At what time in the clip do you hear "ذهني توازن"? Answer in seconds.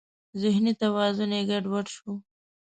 0.41-1.31